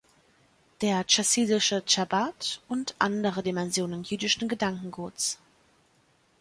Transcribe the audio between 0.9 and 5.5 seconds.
chassidische Chabad und andere Dimensionen jüdischen Gedankenguts.